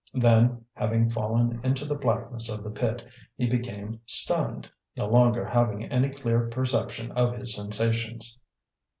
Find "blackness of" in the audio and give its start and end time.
1.93-2.63